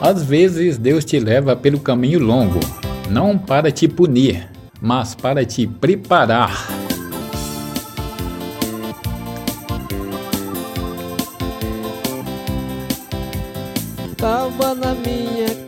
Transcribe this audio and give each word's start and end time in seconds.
Às 0.00 0.22
vezes 0.22 0.78
Deus 0.78 1.04
te 1.04 1.20
leva 1.20 1.54
pelo 1.54 1.78
caminho 1.78 2.18
longo, 2.18 2.58
não 3.10 3.36
para 3.36 3.70
te 3.70 3.86
punir, 3.86 4.48
mas 4.80 5.14
para 5.14 5.44
te 5.44 5.66
preparar. 5.66 6.68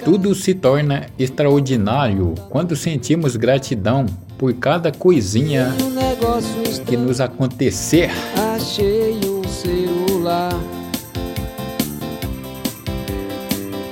Tudo 0.02 0.34
se 0.34 0.54
torna 0.54 1.06
extraordinário 1.18 2.34
quando 2.48 2.74
sentimos 2.74 3.36
gratidão 3.36 4.06
por 4.38 4.54
cada 4.54 4.90
coisinha 4.90 5.74
que 6.86 6.96
nos 6.96 7.20
acontecer. 7.20 8.10
Achei 8.54 9.20
um 9.24 9.46
celular 9.46 10.01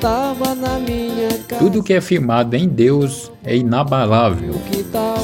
tava 0.00 0.54
na 0.54 0.78
minha 0.78 1.28
casa. 1.46 1.62
Tudo 1.62 1.82
que 1.82 1.92
é 1.92 2.00
firmado 2.00 2.56
em 2.56 2.66
Deus 2.66 3.30
é 3.44 3.56
inabalável. 3.56 4.54
Que 4.70 4.82
tal? 4.84 5.18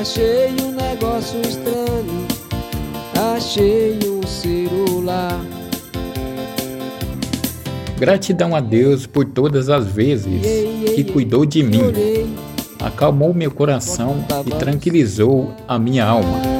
Achei 0.00 0.48
um 0.62 0.72
negócio 0.72 1.40
estranho. 1.40 2.26
Achei 3.36 3.98
um 4.08 4.26
celular. 4.26 5.38
Gratidão 7.98 8.54
a 8.54 8.60
Deus 8.60 9.06
por 9.06 9.24
todas 9.24 9.68
as 9.68 9.86
vezes 9.86 10.40
que 10.94 11.04
cuidou 11.04 11.44
de 11.44 11.64
mim, 11.64 11.80
acalmou 12.78 13.34
meu 13.34 13.50
coração 13.50 14.24
e 14.46 14.50
tranquilizou 14.50 15.52
a 15.66 15.78
minha 15.78 16.06
alma. 16.06 16.57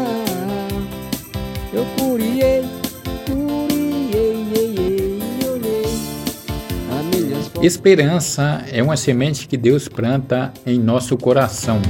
Esperança 7.61 8.65
é 8.71 8.81
uma 8.81 8.97
semente 8.97 9.49
que 9.49 9.57
Deus 9.57 9.89
planta 9.89 10.53
em 10.65 10.79
nosso 10.79 11.17
coração 11.17 11.83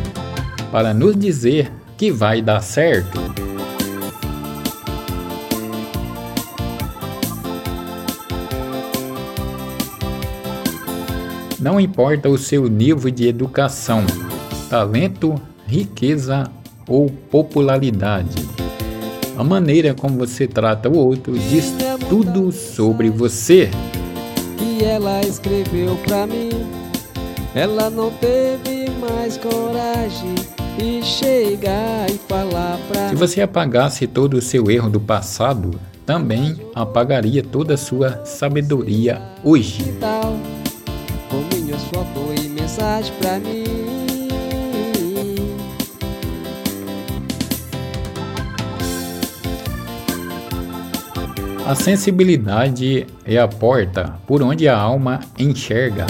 para 0.72 0.94
nos 0.94 1.14
dizer 1.14 1.70
que 1.94 2.10
vai 2.10 2.40
dar 2.40 2.62
certo. 2.62 3.20
Não 11.60 11.78
importa 11.78 12.30
o 12.30 12.38
seu 12.38 12.66
nível 12.66 13.10
de 13.10 13.28
educação, 13.28 14.06
talento, 14.70 15.34
riqueza 15.66 16.44
ou 16.88 17.10
popularidade. 17.10 18.42
A 19.36 19.44
maneira 19.44 19.92
como 19.92 20.16
você 20.16 20.46
trata 20.46 20.88
o 20.88 20.96
outro 20.96 21.38
diz 21.38 21.74
tudo 22.08 22.50
sobre 22.52 23.10
você 23.10 23.70
ela 24.84 25.20
escreveu 25.22 25.96
pra 26.04 26.26
mim. 26.26 26.50
Ela 27.54 27.90
não 27.90 28.10
teve 28.10 28.90
mais 29.00 29.36
coragem 29.36 30.34
de 30.76 31.02
chegar 31.02 32.08
e 32.10 32.18
falar 32.28 32.78
pra 32.88 33.08
Se 33.08 33.14
você 33.14 33.40
apagasse 33.40 34.06
todo 34.06 34.34
o 34.34 34.42
seu 34.42 34.70
erro 34.70 34.88
do 34.88 35.00
passado, 35.00 35.78
também 36.06 36.56
apagaria 36.74 37.42
toda 37.42 37.74
a 37.74 37.78
sua 37.78 38.24
sabedoria 38.24 39.20
hoje. 39.42 39.84
Com 41.28 41.56
minhas 41.56 41.82
fotos 41.84 42.44
e 42.44 42.48
mensagens 42.48 43.10
pra 43.18 43.38
mim. 43.38 43.87
A 51.68 51.74
sensibilidade 51.74 53.06
é 53.26 53.36
a 53.36 53.46
porta 53.46 54.14
por 54.26 54.42
onde 54.42 54.66
a 54.66 54.74
alma 54.74 55.20
enxerga 55.38 56.06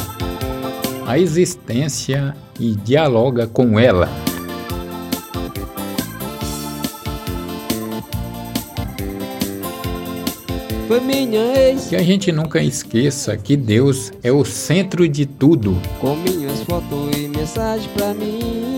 a 1.05 1.19
existência 1.19 2.32
e 2.60 2.77
dialoga 2.77 3.44
com 3.49 3.77
ela. 3.77 4.09
Que 11.88 11.97
a 11.97 12.03
gente 12.05 12.31
nunca 12.31 12.62
esqueça 12.62 13.37
que 13.37 13.56
Deus 13.56 14.12
é 14.22 14.31
o 14.31 14.44
centro 14.44 15.09
de 15.09 15.27
tudo. 15.27 15.77
Com 16.00 16.15
minhas 16.15 16.62
fotos 16.62 17.16
e 17.16 17.88
pra 17.99 18.15
mim. 18.15 18.69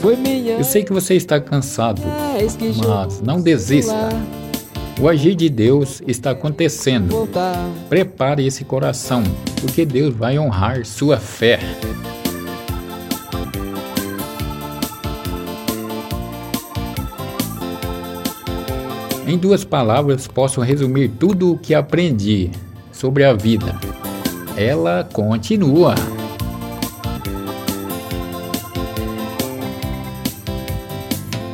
Foi 0.00 0.16
minha. 0.16 0.54
Eu 0.54 0.64
sei 0.64 0.82
que 0.82 0.92
você 0.92 1.14
está 1.14 1.40
cansado, 1.40 2.02
mas 2.04 3.22
não 3.22 3.40
desista. 3.40 4.10
O 5.00 5.08
agir 5.08 5.34
de 5.34 5.48
Deus 5.48 6.02
está 6.06 6.30
acontecendo. 6.30 7.28
Prepare 7.88 8.46
esse 8.46 8.64
coração, 8.64 9.22
porque 9.60 9.84
Deus 9.84 10.14
vai 10.14 10.38
honrar 10.38 10.84
sua 10.84 11.18
fé. 11.18 11.58
Em 19.26 19.38
duas 19.38 19.64
palavras, 19.64 20.26
posso 20.28 20.60
resumir 20.60 21.08
tudo 21.08 21.52
o 21.52 21.58
que 21.58 21.74
aprendi 21.74 22.50
sobre 22.92 23.24
a 23.24 23.32
vida. 23.32 23.80
Ela 24.56 25.08
continua. 25.10 25.94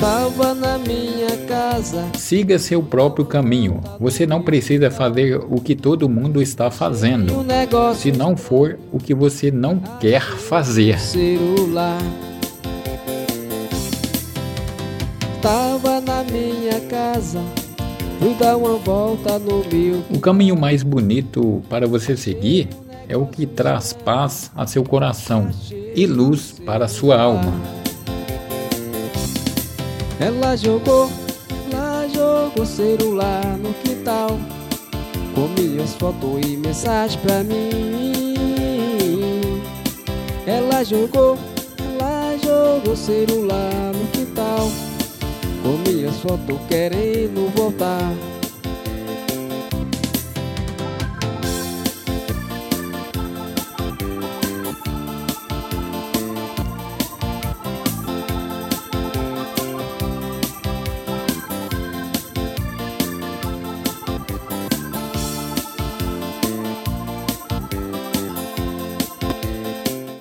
Na 0.09 0.79
minha 0.79 1.37
casa. 1.47 2.07
Siga 2.17 2.59
seu 2.59 2.83
próprio 2.83 3.27
caminho. 3.27 3.83
Você 4.01 4.27
não 4.27 4.41
precisa 4.41 4.91
fazer 4.91 5.37
o 5.37 5.61
que 5.61 5.77
todo 5.77 6.09
mundo 6.09 6.41
está 6.41 6.71
fazendo. 6.71 7.45
Se 7.95 8.11
não 8.11 8.35
for 8.35 8.79
o 8.91 8.99
que 8.99 9.15
você 9.15 9.51
não 9.51 9.79
quer 10.01 10.23
fazer. 10.23 10.99
Celular. 10.99 11.99
Tava 15.43 16.01
na 16.01 16.25
minha 16.25 16.81
casa. 16.89 17.43
Fui 18.19 18.35
dar 18.35 18.57
uma 18.57 18.77
volta 18.77 19.39
no 19.39 19.63
meu. 19.71 20.03
O 20.11 20.19
caminho 20.19 20.57
mais 20.57 20.83
bonito 20.83 21.63
para 21.69 21.87
você 21.87 22.17
seguir 22.17 22.71
é 23.07 23.17
o 23.17 23.27
que 23.27 23.45
traz 23.45 23.93
paz 23.93 24.51
a 24.57 24.67
seu 24.67 24.83
coração 24.83 25.51
e 25.95 26.07
luz 26.07 26.55
para 26.65 26.87
a 26.87 26.89
sua 26.89 27.21
alma. 27.21 27.78
Ela 30.21 30.56
jogou, 30.56 31.09
ela 31.73 32.09
jogou 32.09 32.67
celular 32.67 33.45
no 33.59 33.73
quintal. 33.75 34.39
Com 35.33 35.47
minhas 35.61 35.95
fotos 35.95 36.41
e 36.45 36.56
mensagens 36.56 37.21
pra 37.21 37.45
mim. 37.45 38.25
Ela 40.45 40.83
jogou, 40.83 41.39
ela 41.79 42.37
jogou 42.43 42.97
celular 42.97 43.93
no 43.95 44.06
quintal. 44.09 44.69
Com 45.62 45.89
minhas 45.89 46.17
fotos 46.17 46.59
querendo 46.69 47.53
voltar 47.55 48.12